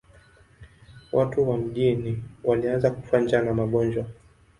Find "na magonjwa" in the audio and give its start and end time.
3.41-4.05